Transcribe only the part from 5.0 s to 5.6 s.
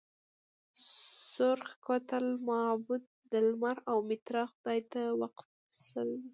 وقف